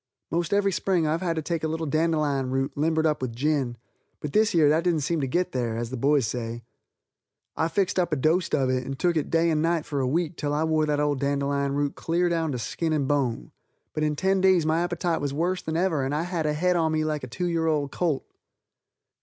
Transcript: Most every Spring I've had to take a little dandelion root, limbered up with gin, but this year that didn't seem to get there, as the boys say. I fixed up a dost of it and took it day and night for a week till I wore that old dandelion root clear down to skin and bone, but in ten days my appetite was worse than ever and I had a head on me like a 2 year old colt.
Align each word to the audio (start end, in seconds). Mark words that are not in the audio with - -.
Most 0.31 0.51
every 0.51 0.71
Spring 0.71 1.05
I've 1.05 1.21
had 1.21 1.35
to 1.35 1.43
take 1.43 1.63
a 1.63 1.67
little 1.67 1.85
dandelion 1.85 2.49
root, 2.49 2.75
limbered 2.75 3.05
up 3.05 3.21
with 3.21 3.35
gin, 3.35 3.77
but 4.19 4.33
this 4.33 4.51
year 4.51 4.67
that 4.67 4.83
didn't 4.83 5.01
seem 5.01 5.21
to 5.21 5.27
get 5.27 5.51
there, 5.51 5.77
as 5.77 5.91
the 5.91 5.95
boys 5.95 6.25
say. 6.25 6.63
I 7.55 7.67
fixed 7.67 7.99
up 7.99 8.11
a 8.11 8.15
dost 8.15 8.55
of 8.55 8.67
it 8.71 8.83
and 8.83 8.97
took 8.97 9.15
it 9.15 9.29
day 9.29 9.51
and 9.51 9.61
night 9.61 9.85
for 9.85 9.99
a 9.99 10.07
week 10.07 10.37
till 10.37 10.55
I 10.55 10.63
wore 10.63 10.87
that 10.87 10.99
old 10.99 11.19
dandelion 11.19 11.75
root 11.75 11.93
clear 11.93 12.29
down 12.29 12.51
to 12.53 12.57
skin 12.57 12.93
and 12.93 13.07
bone, 13.07 13.51
but 13.93 14.01
in 14.01 14.15
ten 14.15 14.41
days 14.41 14.65
my 14.65 14.81
appetite 14.81 15.21
was 15.21 15.35
worse 15.35 15.61
than 15.61 15.77
ever 15.77 16.03
and 16.03 16.15
I 16.15 16.23
had 16.23 16.47
a 16.47 16.53
head 16.53 16.75
on 16.75 16.91
me 16.91 17.05
like 17.05 17.23
a 17.23 17.27
2 17.27 17.45
year 17.45 17.67
old 17.67 17.91
colt. 17.91 18.25